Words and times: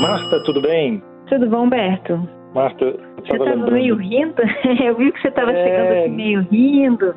Marta, 0.00 0.42
tudo 0.44 0.62
bem? 0.62 1.02
Tudo 1.28 1.46
bom, 1.48 1.64
Humberto? 1.64 2.26
Marta, 2.54 2.84
eu 2.84 2.98
Você 3.22 3.36
estava 3.36 3.70
meio 3.70 3.96
rindo? 3.96 4.42
Eu 4.82 4.96
vi 4.96 5.12
que 5.12 5.20
você 5.20 5.28
estava 5.28 5.52
é... 5.52 5.64
chegando 5.64 5.98
aqui 5.98 6.08
meio 6.08 6.40
rindo. 6.50 7.14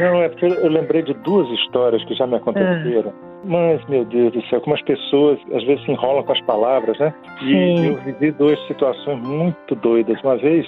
Não, 0.00 0.22
é 0.22 0.28
porque 0.30 0.46
eu 0.46 0.68
lembrei 0.68 1.02
de 1.02 1.14
duas 1.22 1.48
histórias 1.60 2.02
que 2.06 2.14
já 2.14 2.26
me 2.26 2.36
aconteceram. 2.36 3.10
Ah. 3.10 3.28
Mas, 3.44 3.84
meu 3.86 4.04
Deus 4.04 4.32
do 4.32 4.42
céu, 4.46 4.60
como 4.60 4.74
as 4.74 4.82
pessoas 4.82 5.38
às 5.54 5.62
vezes 5.62 5.84
se 5.84 5.92
enrolam 5.92 6.24
com 6.24 6.32
as 6.32 6.40
palavras, 6.40 6.98
né? 6.98 7.14
E 7.42 7.52
Sim. 7.52 7.86
eu 7.86 7.94
vivi 8.02 8.32
duas 8.32 8.58
situações 8.66 9.20
muito 9.20 9.76
doidas. 9.76 10.20
Uma 10.24 10.36
vez 10.36 10.66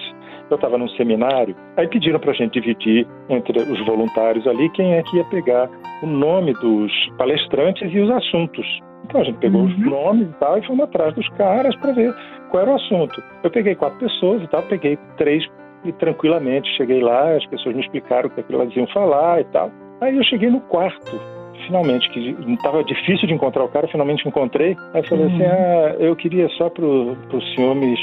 eu 0.48 0.54
estava 0.54 0.78
num 0.78 0.88
seminário, 0.90 1.56
aí 1.76 1.88
pediram 1.88 2.20
para 2.20 2.30
a 2.30 2.34
gente 2.34 2.60
dividir 2.60 3.06
entre 3.28 3.58
os 3.60 3.86
voluntários 3.86 4.46
ali 4.46 4.68
quem 4.70 4.94
é 4.94 5.02
que 5.02 5.16
ia 5.16 5.24
pegar 5.24 5.68
o 6.02 6.06
nome 6.06 6.52
dos 6.54 6.92
palestrantes 7.18 7.92
e 7.92 7.98
os 7.98 8.10
assuntos. 8.10 8.66
Então 9.04 9.20
a 9.20 9.24
gente 9.24 9.38
pegou 9.38 9.62
uhum. 9.62 9.68
os 9.68 9.78
nomes 9.78 10.28
e 10.28 10.32
tal 10.34 10.58
e 10.58 10.66
fomos 10.66 10.84
atrás 10.84 11.14
dos 11.14 11.28
caras 11.30 11.74
para 11.76 11.92
ver 11.92 12.14
qual 12.50 12.62
era 12.62 12.72
o 12.72 12.76
assunto. 12.76 13.22
Eu 13.42 13.50
peguei 13.50 13.74
quatro 13.74 13.98
pessoas 13.98 14.42
e 14.42 14.48
tal, 14.48 14.62
peguei 14.62 14.98
três 15.16 15.44
e 15.84 15.92
tranquilamente 15.92 16.68
cheguei 16.76 17.00
lá, 17.00 17.34
as 17.34 17.46
pessoas 17.46 17.74
me 17.74 17.80
explicaram 17.80 18.28
o 18.28 18.30
que, 18.30 18.40
é 18.40 18.42
que 18.42 18.54
elas 18.54 18.74
iam 18.76 18.86
falar 18.88 19.40
e 19.40 19.44
tal. 19.44 19.70
Aí 20.00 20.16
eu 20.16 20.24
cheguei 20.24 20.50
no 20.50 20.60
quarto, 20.62 21.20
finalmente, 21.66 22.08
que 22.10 22.36
estava 22.48 22.82
difícil 22.84 23.28
de 23.28 23.34
encontrar 23.34 23.64
o 23.64 23.68
cara, 23.68 23.88
finalmente 23.88 24.26
encontrei. 24.26 24.76
Aí 24.94 25.06
falei 25.06 25.26
assim, 25.26 25.36
uhum. 25.36 25.42
assim: 25.42 25.44
ah, 25.44 25.96
eu 25.98 26.16
queria 26.16 26.48
só 26.50 26.68
para 26.68 26.84
o 26.84 27.42
senhor 27.54 27.74
me, 27.74 27.94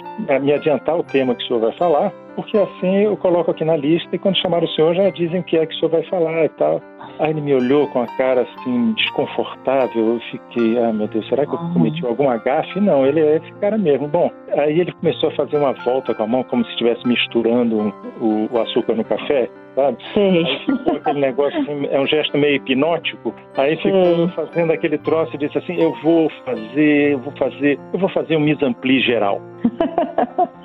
me 0.41 0.53
adiantar 0.53 0.97
o 0.97 1.03
tema 1.03 1.35
que 1.35 1.43
o 1.43 1.47
senhor 1.47 1.59
vai 1.59 1.71
falar, 1.73 2.11
porque 2.37 2.55
assim 2.55 2.97
eu 2.97 3.17
coloco 3.17 3.49
aqui 3.49 3.65
na 3.65 3.75
lista 3.75 4.15
e 4.15 4.19
quando 4.19 4.37
chamar 4.37 4.63
o 4.63 4.67
senhor 4.69 4.93
já 4.93 5.09
dizem 5.09 5.39
o 5.39 5.43
que 5.43 5.57
é 5.57 5.65
que 5.65 5.73
o 5.73 5.79
senhor 5.79 5.89
vai 5.89 6.03
falar 6.03 6.45
e 6.45 6.49
tal. 6.49 6.79
Aí 7.19 7.31
ele 7.31 7.41
me 7.41 7.55
olhou 7.55 7.87
com 7.87 8.03
a 8.03 8.05
cara 8.15 8.41
assim, 8.41 8.93
desconfortável. 8.93 10.13
Eu 10.13 10.19
fiquei, 10.31 10.77
ah, 10.77 10.93
meu 10.93 11.07
Deus, 11.07 11.27
será 11.27 11.47
que 11.47 11.55
eu 11.55 11.59
uhum. 11.59 11.73
cometi 11.73 12.05
alguma 12.05 12.37
gafe? 12.37 12.79
Não, 12.79 13.07
ele 13.07 13.21
é 13.21 13.37
esse 13.37 13.51
cara 13.53 13.75
mesmo. 13.75 14.07
Bom, 14.07 14.29
aí 14.55 14.79
ele 14.79 14.91
começou 14.91 15.29
a 15.29 15.35
fazer 15.35 15.57
uma 15.57 15.73
volta 15.73 16.13
com 16.13 16.23
a 16.23 16.27
mão, 16.27 16.43
como 16.43 16.63
se 16.65 16.71
estivesse 16.71 17.07
misturando 17.07 17.91
o, 18.21 18.47
o 18.51 18.61
açúcar 18.61 18.93
no 18.93 19.03
café 19.03 19.49
sabe? 19.77 19.97
Sim. 20.13 20.43
Aí 20.43 20.59
ficou 20.65 20.95
aquele 20.97 21.19
negócio, 21.19 21.61
assim, 21.61 21.87
é 21.91 21.99
um 21.99 22.07
gesto 22.07 22.35
meio 22.37 22.55
hipnótico. 22.55 23.33
Aí 23.55 23.77
ficou 23.77 24.15
Sim. 24.15 24.29
fazendo 24.35 24.73
aquele 24.73 24.97
troço 24.97 25.35
e 25.35 25.37
disse 25.37 25.57
assim: 25.57 25.79
eu 25.79 25.93
vou 26.01 26.29
fazer, 26.43 27.13
eu 27.13 27.19
vou 27.19 27.33
fazer, 27.37 27.79
eu 27.93 27.99
vou 27.99 28.09
fazer 28.09 28.35
um 28.35 28.39
mise 28.39 28.57
geral. 29.01 29.39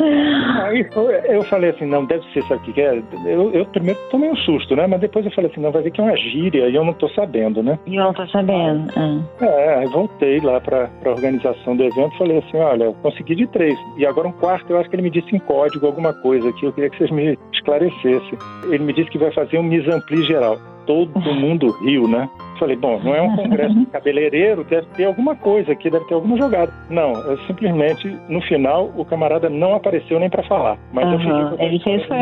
Aí 0.73 1.35
eu 1.35 1.43
falei 1.45 1.71
assim: 1.71 1.87
não, 1.87 2.05
deve 2.05 2.25
ser, 2.33 2.43
sabe 2.45 2.69
o 2.69 2.73
que 2.73 2.81
é? 2.81 3.03
Eu, 3.27 3.51
eu 3.53 3.67
primeiro 3.67 3.99
tomei 4.11 4.31
um 4.31 4.37
susto, 4.37 4.75
né? 4.75 4.87
Mas 4.87 5.01
depois 5.01 5.25
eu 5.25 5.33
falei 5.33 5.51
assim: 5.51 5.61
não, 5.61 5.71
vai 5.71 5.83
ver 5.83 5.91
que 5.91 6.01
é 6.01 6.05
uma 6.05 6.17
gíria 6.17 6.69
e 6.69 6.75
eu 6.75 6.85
não 6.85 6.93
tô 6.95 7.09
sabendo, 7.11 7.63
né? 7.63 7.79
E 7.87 7.97
eu 7.97 8.05
não 8.05 8.13
tô 8.13 8.27
sabendo. 8.29 8.91
Ah. 8.97 9.21
É, 9.45 9.75
aí 9.77 9.87
voltei 9.87 10.41
lá 10.41 10.61
pra, 10.61 10.89
pra 11.01 11.13
organização 11.13 11.77
do 11.77 11.85
evento 11.85 12.15
e 12.15 12.19
falei 12.19 12.39
assim: 12.39 12.57
olha, 12.57 12.93
consegui 13.03 13.35
de 13.35 13.47
três. 13.49 13.79
E 13.97 14.07
agora 14.07 14.29
um 14.29 14.33
quarto, 14.33 14.71
eu 14.71 14.79
acho 14.79 14.89
que 14.89 14.97
ele 14.97 15.03
me 15.03 15.11
disse 15.11 15.35
em 15.35 15.39
código 15.41 15.87
alguma 15.87 16.13
coisa 16.13 16.49
aqui, 16.49 16.65
eu 16.65 16.73
queria 16.73 16.91
que 16.91 16.99
vocês 16.99 17.11
me 17.11 17.39
esclarecessem. 17.53 18.39
Ele 18.65 18.85
me 18.85 18.93
disse 18.93 19.11
que 19.11 19.19
vai 19.19 19.33
fazer 19.33 19.59
um 19.59 19.63
mise 19.63 19.91
geral. 20.27 20.59
Todo 20.87 21.19
mundo 21.21 21.71
riu, 21.85 22.09
né? 22.09 22.29
Falei, 22.63 22.77
bom, 22.77 23.01
não 23.03 23.13
é 23.13 23.21
um 23.21 23.35
congresso 23.35 23.75
de 23.75 23.87
cabeleireiro, 23.87 24.63
deve 24.63 24.87
ter 24.95 25.07
alguma 25.07 25.35
coisa 25.35 25.73
aqui, 25.73 25.91
deve 25.91 26.05
ter 26.05 26.15
alguma 26.15 26.37
jogada. 26.37 26.73
Não, 26.89 27.11
é 27.11 27.37
simplesmente, 27.49 28.07
no 28.29 28.41
final, 28.43 28.93
o 28.97 29.05
camarada 29.05 29.51
não 29.51 29.75
apareceu 29.75 30.21
nem 30.21 30.31
para 30.31 30.45
falar. 30.45 30.79
Mas 30.93 31.05
uhum. 31.07 31.13
eu 31.13 31.19
fiquei 31.19 31.57
com 31.57 31.65
Ele 31.65 31.81
fez 31.81 32.07
foi 32.07 32.17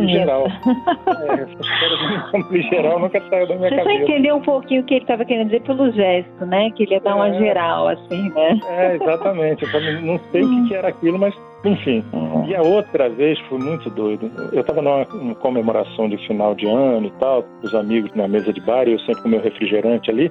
um 0.00 0.08
geral. 0.08 0.46
é, 0.46 1.32
essa 1.34 1.52
história 1.52 2.62
geral 2.70 2.98
nunca 2.98 3.20
saiu 3.28 3.46
da 3.46 3.56
minha 3.56 3.68
Você 3.68 3.76
cabeça. 3.76 3.90
Você 3.90 4.06
só 4.06 4.10
entendeu 4.10 4.36
um 4.36 4.40
pouquinho 4.40 4.80
o 4.80 4.84
que 4.86 4.94
ele 4.94 5.02
estava 5.02 5.22
querendo 5.22 5.48
dizer 5.48 5.60
pelo 5.60 5.92
gesto, 5.92 6.46
né? 6.46 6.70
Que 6.70 6.84
ele 6.84 6.94
ia 6.94 7.00
dar 7.00 7.10
é. 7.10 7.14
uma 7.14 7.34
geral, 7.34 7.88
assim, 7.88 8.30
né? 8.30 8.58
É, 8.66 8.94
exatamente. 8.94 9.64
Eu 9.64 10.02
não 10.02 10.18
sei 10.32 10.44
o 10.44 10.66
que 10.66 10.74
era 10.74 10.88
aquilo, 10.88 11.18
mas 11.18 11.34
enfim, 11.64 12.04
e 12.46 12.54
a 12.54 12.62
outra 12.62 13.08
vez 13.08 13.38
foi 13.48 13.58
muito 13.58 13.88
doido. 13.90 14.30
Eu 14.52 14.60
estava 14.60 14.82
numa, 14.82 15.04
comemoração 15.36 16.08
de 16.08 16.16
final 16.26 16.54
de 16.54 16.66
ano 16.66 17.06
e 17.06 17.10
tal, 17.12 17.42
com 17.42 17.66
os 17.66 17.74
amigos 17.74 18.12
na 18.14 18.28
mesa 18.28 18.52
de 18.52 18.60
bar, 18.60 18.86
e 18.86 18.92
eu 18.92 18.98
sempre 19.00 19.22
com 19.22 19.28
meu 19.28 19.40
refrigerante 19.40 20.10
ali. 20.10 20.30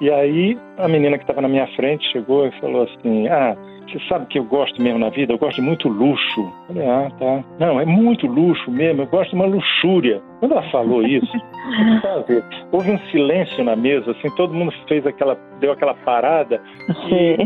E 0.00 0.10
aí 0.10 0.58
a 0.78 0.88
menina 0.88 1.16
que 1.16 1.24
estava 1.24 1.40
na 1.40 1.48
minha 1.48 1.66
frente 1.76 2.10
chegou 2.10 2.46
e 2.46 2.60
falou 2.60 2.82
assim: 2.82 3.28
Ah, 3.28 3.56
você 3.86 3.98
sabe 4.08 4.26
que 4.26 4.38
eu 4.38 4.44
gosto 4.44 4.80
mesmo 4.80 4.98
na 4.98 5.10
vida? 5.10 5.32
Eu 5.32 5.38
gosto 5.38 5.56
de 5.56 5.62
muito 5.62 5.88
luxo. 5.88 6.40
Eu 6.40 6.74
falei, 6.74 6.88
ah, 6.88 7.10
tá. 7.18 7.44
Não, 7.58 7.78
é 7.78 7.84
muito 7.84 8.26
luxo 8.26 8.70
mesmo, 8.70 9.02
eu 9.02 9.06
gosto 9.06 9.30
de 9.30 9.36
uma 9.36 9.46
luxúria. 9.46 10.22
Quando 10.40 10.52
ela 10.52 10.70
falou 10.70 11.02
isso, 11.02 11.30
houve 12.72 12.90
um 12.90 12.98
silêncio 13.10 13.62
na 13.62 13.76
mesa, 13.76 14.12
assim, 14.12 14.34
todo 14.34 14.54
mundo 14.54 14.72
fez 14.88 15.06
aquela, 15.06 15.38
deu 15.60 15.72
aquela 15.72 15.94
parada. 15.94 16.60
E 17.08 17.36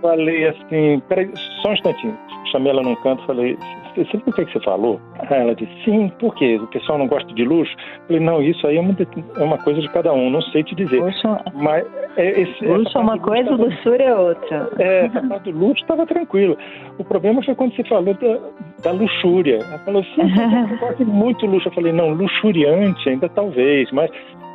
falei 0.00 0.48
assim, 0.48 1.00
peraí, 1.08 1.30
só 1.62 1.70
um 1.70 1.72
instantinho 1.74 2.18
chamei 2.50 2.70
ela 2.70 2.82
num 2.82 2.94
canto 2.96 3.22
e 3.22 3.26
falei, 3.26 3.58
você 3.94 4.04
sabe 4.06 4.22
o 4.26 4.32
que, 4.32 4.40
é 4.40 4.44
que 4.44 4.52
você 4.52 4.60
falou? 4.60 5.00
Aí 5.18 5.40
ela 5.40 5.54
disse, 5.54 5.72
sim, 5.84 6.08
por 6.18 6.34
quê? 6.34 6.58
O 6.60 6.66
pessoal 6.68 6.98
não 6.98 7.06
gosta 7.06 7.32
de 7.32 7.44
luxo? 7.44 7.74
Eu 7.74 8.06
falei, 8.06 8.20
não, 8.20 8.42
isso 8.42 8.66
aí 8.66 8.76
é 8.76 8.80
uma, 8.80 8.96
é 9.36 9.42
uma 9.42 9.58
coisa 9.58 9.80
de 9.80 9.88
cada 9.88 10.12
um, 10.12 10.30
não 10.30 10.42
sei 10.42 10.62
te 10.62 10.74
dizer. 10.74 11.02
Luxo, 11.02 11.28
Mas, 11.54 11.86
é, 12.16 12.40
esse, 12.40 12.64
luxo 12.64 12.96
é 12.96 13.00
uma 13.00 13.18
coisa, 13.18 13.50
tava, 13.50 13.64
luxúria 13.64 14.04
é 14.04 14.14
outra. 14.14 14.70
É, 14.78 15.08
parte 15.08 15.52
do 15.52 15.58
luxo 15.58 15.82
estava 15.82 16.06
tranquilo. 16.06 16.56
O 16.98 17.04
problema 17.04 17.42
foi 17.42 17.54
quando 17.54 17.74
você 17.74 17.84
falou 17.84 18.14
da, 18.14 18.38
da 18.82 18.92
luxúria. 18.92 19.56
Ela 19.56 19.78
falou, 19.80 20.04
sim, 20.04 20.22
eu 20.70 20.78
gosto 20.78 21.04
de 21.04 21.04
muito 21.04 21.46
luxo. 21.46 21.68
Eu 21.68 21.72
falei, 21.72 21.92
não, 21.92 22.10
luxuriante 22.10 23.08
ainda 23.08 23.28
talvez, 23.28 23.90
mas 23.92 24.10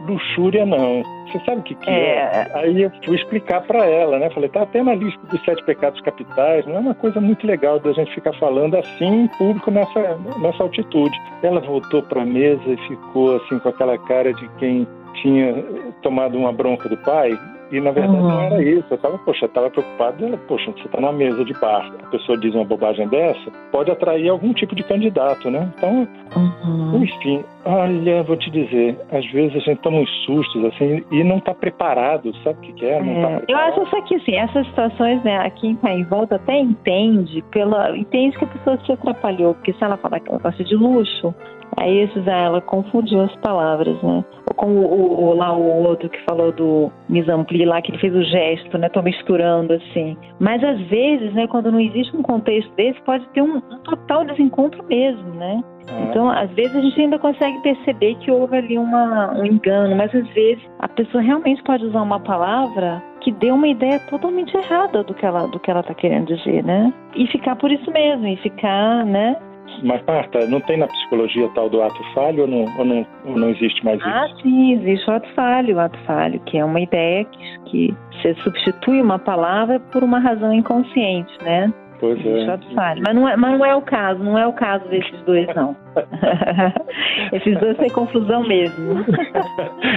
luxúria 0.07 0.65
não. 0.65 1.01
Você 1.27 1.39
sabe 1.45 1.61
o 1.61 1.63
que, 1.63 1.75
que 1.75 1.89
é. 1.89 2.15
é? 2.15 2.51
Aí 2.55 2.83
eu 2.83 2.91
fui 3.03 3.15
explicar 3.15 3.61
para 3.61 3.85
ela, 3.85 4.19
né? 4.19 4.29
Falei, 4.29 4.49
tá 4.49 4.63
até 4.63 4.83
na 4.83 4.93
lista 4.93 5.19
dos 5.27 5.43
sete 5.43 5.63
pecados 5.63 5.99
capitais, 6.01 6.65
não 6.65 6.75
é 6.75 6.79
uma 6.79 6.93
coisa 6.93 7.19
muito 7.19 7.47
legal 7.47 7.79
da 7.79 7.91
gente 7.93 8.13
ficar 8.13 8.33
falando 8.33 8.75
assim 8.75 9.23
em 9.23 9.27
público 9.29 9.71
nessa, 9.71 10.17
nessa 10.39 10.63
altitude. 10.63 11.17
Ela 11.41 11.59
voltou 11.61 12.03
para 12.03 12.21
a 12.21 12.25
mesa 12.25 12.61
e 12.67 12.77
ficou 12.87 13.37
assim 13.37 13.59
com 13.59 13.69
aquela 13.69 13.97
cara 13.97 14.33
de 14.33 14.47
quem 14.59 14.87
tinha 15.21 15.53
tomado 16.01 16.37
uma 16.37 16.51
bronca 16.51 16.89
do 16.89 16.97
pai 16.97 17.37
e 17.73 17.81
na 17.81 17.89
verdade 17.89 18.15
uhum. 18.15 18.29
não 18.29 18.41
era 18.41 18.63
isso. 18.63 18.85
Eu 18.91 18.95
estava, 18.95 19.17
poxa, 19.17 19.47
estava 19.47 19.69
preocupado. 19.69 20.37
Poxa, 20.47 20.71
você 20.71 20.85
está 20.85 21.01
numa 21.01 21.11
mesa 21.11 21.43
de 21.43 21.53
bar, 21.53 21.91
a 22.03 22.07
pessoa 22.07 22.37
diz 22.37 22.53
uma 22.53 22.63
bobagem 22.63 23.07
dessa, 23.07 23.51
pode 23.71 23.89
atrair 23.89 24.29
algum 24.29 24.53
tipo 24.53 24.75
de 24.75 24.83
candidato, 24.83 25.49
né? 25.49 25.71
Então, 25.75 26.07
uhum. 26.35 27.03
enfim, 27.03 27.43
olha, 27.65 28.23
vou 28.23 28.37
te 28.37 28.49
dizer, 28.51 28.97
às 29.11 29.25
vezes 29.31 29.55
a 29.55 29.59
gente 29.59 29.81
toma 29.81 29.99
uns 29.99 30.09
sustos 30.25 30.65
assim 30.65 31.03
e 31.11 31.23
não 31.23 31.37
está 31.37 31.53
preparado, 31.53 32.33
sabe 32.43 32.57
o 32.59 32.61
que, 32.61 32.73
que 32.73 32.85
é? 32.85 33.01
Não 33.01 33.21
tá 33.21 33.31
é. 33.31 33.39
Tá 33.39 33.45
eu 33.49 33.57
acho 33.57 33.83
isso 33.83 33.95
aqui, 33.97 34.15
assim, 34.15 34.35
essas 34.35 34.67
situações, 34.67 35.23
né, 35.23 35.37
aqui 35.37 35.67
em 35.67 35.75
tá 35.75 35.91
em 35.91 36.03
volta 36.03 36.35
até 36.35 36.59
entende, 36.59 37.41
pela, 37.51 37.95
entende 37.97 38.37
que 38.37 38.45
a 38.45 38.47
pessoa 38.47 38.79
se 38.85 38.91
atrapalhou, 38.91 39.53
porque 39.55 39.73
se 39.73 39.83
ela 39.83 39.97
falar 39.97 40.19
que 40.19 40.29
ela 40.29 40.39
gosta 40.39 40.63
de 40.63 40.75
luxo, 40.75 41.33
Aí 41.77 41.99
esses, 41.99 42.27
ela 42.27 42.61
confundiu 42.61 43.21
as 43.21 43.35
palavras, 43.37 44.01
né? 44.03 44.23
Ou 44.47 44.55
como 44.55 44.73
o, 44.81 45.29
o, 45.29 45.33
lá 45.33 45.55
o 45.55 45.83
outro 45.83 46.09
que 46.09 46.19
falou 46.23 46.51
do 46.51 46.91
misampli 47.09 47.65
lá, 47.65 47.81
que 47.81 47.91
ele 47.91 47.97
fez 47.97 48.13
o 48.13 48.23
gesto, 48.23 48.77
né? 48.77 48.89
Tô 48.89 49.01
misturando 49.01 49.73
assim. 49.73 50.15
Mas 50.39 50.63
às 50.63 50.79
vezes, 50.87 51.33
né, 51.33 51.47
quando 51.47 51.71
não 51.71 51.79
existe 51.79 52.15
um 52.15 52.21
contexto 52.21 52.71
desse, 52.75 53.01
pode 53.01 53.27
ter 53.29 53.41
um, 53.41 53.57
um 53.57 53.79
total 53.83 54.25
desencontro 54.25 54.83
mesmo, 54.85 55.33
né? 55.33 55.63
Então, 56.09 56.29
às 56.29 56.49
vezes 56.51 56.75
a 56.75 56.81
gente 56.81 57.01
ainda 57.01 57.19
consegue 57.19 57.59
perceber 57.61 58.15
que 58.15 58.31
houve 58.31 58.57
ali 58.57 58.77
uma, 58.77 59.33
um 59.33 59.45
engano, 59.45 59.95
mas 59.95 60.13
às 60.13 60.27
vezes 60.29 60.63
a 60.79 60.87
pessoa 60.87 61.21
realmente 61.21 61.61
pode 61.63 61.85
usar 61.85 62.01
uma 62.01 62.19
palavra 62.19 63.01
que 63.21 63.31
dê 63.31 63.51
uma 63.51 63.67
ideia 63.67 63.99
totalmente 64.09 64.55
errada 64.55 65.03
do 65.03 65.13
que 65.13 65.25
ela 65.25 65.47
do 65.47 65.59
que 65.59 65.71
ela 65.71 65.79
está 65.79 65.93
querendo 65.93 66.35
dizer, 66.35 66.63
né? 66.63 66.93
E 67.15 67.27
ficar 67.27 67.55
por 67.55 67.71
isso 67.71 67.89
mesmo, 67.91 68.27
e 68.27 68.35
ficar, 68.37 69.05
né? 69.05 69.35
Mas, 69.81 70.03
Marta, 70.05 70.45
não 70.47 70.59
tem 70.61 70.77
na 70.77 70.87
psicologia 70.87 71.49
tal 71.55 71.69
do 71.69 71.81
ato 71.81 72.03
falho 72.13 72.43
ou 72.43 72.47
não, 72.47 72.77
ou 72.77 72.85
não, 72.85 73.07
ou 73.25 73.37
não 73.37 73.49
existe 73.49 73.83
mais 73.83 73.99
isso? 73.99 74.07
Ah, 74.07 74.27
sim, 74.41 74.73
existe 74.73 75.09
o 75.09 75.13
ato 75.13 75.27
falho. 75.33 75.75
O 75.75 75.79
ato 75.79 75.97
falho, 76.05 76.39
que 76.41 76.57
é 76.57 76.65
uma 76.65 76.79
ideia 76.79 77.25
que, 77.25 77.61
que 77.65 77.95
você 78.21 78.35
substitui 78.43 79.01
uma 79.01 79.17
palavra 79.17 79.79
por 79.79 80.03
uma 80.03 80.19
razão 80.19 80.53
inconsciente, 80.53 81.33
né? 81.43 81.73
Pois 82.03 82.19
é. 82.25 82.57
Falho. 82.75 83.01
Mas 83.01 83.15
não, 83.15 83.29
é, 83.29 83.37
mas 83.37 83.57
não 83.57 83.65
é 83.65 83.73
o 83.73 83.81
caso, 83.81 84.21
não 84.21 84.37
é 84.37 84.45
o 84.45 84.51
caso 84.51 84.85
desses 84.89 85.21
dois, 85.21 85.47
não. 85.55 85.73
Esses 87.31 87.57
dois 87.61 87.77
têm 87.77 87.89
confusão 87.91 88.45
mesmo. 88.45 89.05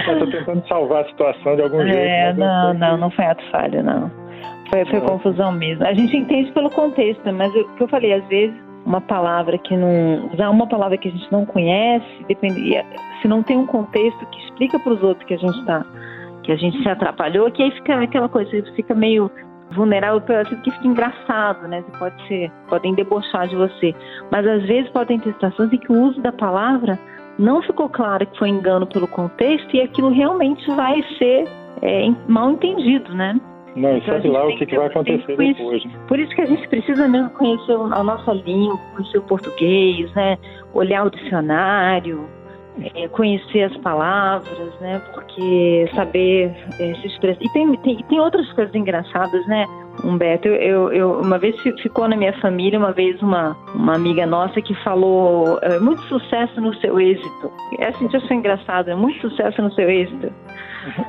Eu 0.07 0.19
tô 0.19 0.31
tentando 0.31 0.65
salvar 0.69 1.03
a 1.03 1.07
situação 1.09 1.57
de 1.57 1.63
algum 1.63 1.81
é, 1.81 1.85
jeito. 1.85 1.99
É, 1.99 2.33
não, 2.33 2.73
não, 2.75 2.97
não 2.97 3.11
foi 3.11 3.25
ato 3.25 3.43
falho, 3.51 3.83
não. 3.83 4.09
Foi, 4.69 4.85
foi 4.85 5.01
confusão 5.01 5.51
mesmo. 5.51 5.85
A 5.85 5.93
gente 5.93 6.15
entende 6.15 6.49
pelo 6.53 6.69
contexto, 6.69 7.21
mas 7.33 7.53
o 7.53 7.75
que 7.75 7.83
eu 7.83 7.89
falei, 7.89 8.13
às 8.13 8.25
vezes 8.29 8.55
uma 8.85 9.01
palavra 9.01 9.57
que 9.57 9.75
não. 9.75 10.29
usar 10.33 10.49
uma 10.49 10.65
palavra 10.65 10.97
que 10.97 11.09
a 11.09 11.11
gente 11.11 11.29
não 11.29 11.45
conhece, 11.45 12.07
depende, 12.29 12.81
se 13.21 13.27
não 13.27 13.43
tem 13.43 13.57
um 13.57 13.65
contexto 13.65 14.25
que 14.27 14.39
explica 14.45 14.79
para 14.79 14.93
os 14.93 15.03
outros 15.03 15.27
que 15.27 15.33
a 15.33 15.37
gente 15.37 15.59
está 15.59 15.85
que 16.43 16.53
a 16.53 16.55
gente 16.55 16.81
se 16.81 16.87
atrapalhou, 16.87 17.51
que 17.51 17.61
aí 17.61 17.71
fica 17.71 18.01
aquela 18.01 18.29
coisa, 18.29 18.49
fica 18.73 18.95
meio 18.95 19.29
vulnerável 19.71 20.21
que 20.63 20.71
fica 20.71 20.87
engraçado, 20.87 21.67
né? 21.67 21.81
Você 21.81 21.97
pode 21.97 22.27
ser, 22.27 22.51
podem 22.69 22.95
debochar 22.95 23.47
de 23.47 23.55
você. 23.55 23.93
Mas 24.31 24.45
às 24.47 24.63
vezes 24.63 24.89
podem 24.91 25.19
ter 25.19 25.33
situações 25.33 25.71
em 25.73 25.77
que 25.77 25.91
o 25.91 26.03
uso 26.03 26.21
da 26.21 26.31
palavra 26.31 26.97
não 27.37 27.61
ficou 27.61 27.89
claro 27.89 28.25
que 28.25 28.37
foi 28.37 28.49
engano 28.49 28.87
pelo 28.87 29.07
contexto 29.07 29.75
e 29.75 29.81
aquilo 29.81 30.09
realmente 30.09 30.65
vai 30.71 31.03
ser 31.17 31.45
é, 31.81 32.09
mal 32.27 32.51
entendido, 32.51 33.13
né? 33.13 33.39
Não, 33.75 33.93
e 33.93 33.97
então, 33.99 34.15
sabe 34.15 34.27
lá 34.29 34.47
o 34.47 34.57
que, 34.57 34.65
que 34.65 34.75
vai 34.75 34.87
acontecer 34.87 35.37
depois. 35.37 35.85
Né? 35.85 35.91
Por 36.07 36.17
isso 36.17 36.33
que 36.33 36.41
a 36.41 36.45
gente 36.47 36.67
precisa 36.67 37.07
mesmo 37.07 37.29
conhecer 37.31 37.73
a 37.73 38.03
nossa 38.03 38.33
língua, 38.33 38.79
conhecer 38.95 39.19
o 39.19 39.21
português, 39.23 40.11
né? 40.15 40.37
Olhar 40.73 41.05
o 41.05 41.11
dicionário, 41.11 42.27
é, 42.95 43.07
conhecer 43.09 43.63
as 43.63 43.77
palavras, 43.77 44.79
né? 44.79 45.01
Porque 45.13 45.89
saber 45.95 46.51
é, 46.79 46.93
se 46.95 47.07
expressar. 47.07 47.41
E 47.41 47.49
tem, 47.51 47.75
tem, 47.77 47.97
tem 48.03 48.19
outras 48.19 48.51
coisas 48.53 48.73
engraçadas, 48.75 49.45
né? 49.47 49.65
Humberto, 50.03 50.47
eu, 50.47 50.91
eu, 50.93 51.21
uma 51.21 51.39
vez 51.39 51.59
ficou 51.81 52.07
na 52.07 52.15
minha 52.15 52.33
família, 52.33 52.77
uma 52.77 52.91
vez 52.91 53.19
uma, 53.21 53.57
uma 53.73 53.95
amiga 53.95 54.27
nossa 54.27 54.61
que 54.61 54.75
falou 54.83 55.57
é, 55.63 55.79
muito 55.79 56.01
sucesso 56.03 56.61
no 56.61 56.73
seu 56.75 56.99
êxito. 56.99 57.51
Essa 57.79 57.97
gente 57.97 58.15
achou 58.15 58.37
engraçado, 58.37 58.91
é 58.91 58.95
muito 58.95 59.19
sucesso 59.27 59.59
no 59.61 59.71
seu 59.73 59.89
êxito. 59.89 60.31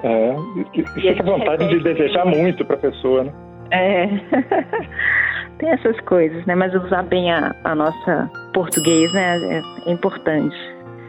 É, 0.02 0.34
e, 0.74 0.86
fica 1.00 1.22
vontade 1.22 1.68
de 1.68 1.80
desejar 1.80 2.24
muito 2.24 2.64
para 2.64 2.76
a 2.76 2.78
pessoa, 2.78 3.24
né? 3.24 3.32
É. 3.70 4.06
Tem 5.58 5.70
essas 5.70 5.98
coisas, 6.00 6.46
né? 6.46 6.54
Mas 6.54 6.72
usar 6.74 7.02
bem 7.02 7.30
a, 7.32 7.54
a 7.64 7.74
nossa 7.74 8.30
português, 8.54 9.12
né? 9.12 9.38
É, 9.86 9.90
é 9.90 9.92
importante. 9.92 10.56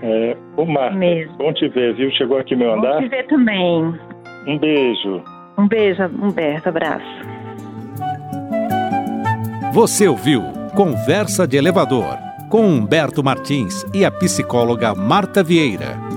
É, 0.01 0.38
o 0.57 0.66
Marta, 0.66 0.96
Mesmo. 0.96 1.34
bom 1.38 1.54
te 1.54 1.68
ver, 1.69 1.94
viu? 1.96 2.10
Chegou 2.12 2.38
aqui 2.38 2.56
meu 2.56 2.74
andar. 2.74 2.94
Bom 2.96 3.01
te 3.01 3.10
ver 3.10 3.28
também. 3.28 3.96
Um 4.48 4.57
beijo. 4.57 5.24
Um 5.57 5.68
beijo, 5.68 6.04
Humberto. 6.22 6.69
Abraço. 6.69 7.06
Você 9.74 10.07
ouviu 10.07 10.42
Conversa 10.75 11.48
de 11.48 11.57
Elevador 11.57 12.18
com 12.50 12.62
Humberto 12.63 13.24
Martins 13.24 13.86
e 13.94 14.04
a 14.04 14.10
psicóloga 14.10 14.96
Marta 14.96 15.44
Vieira. 15.44 16.08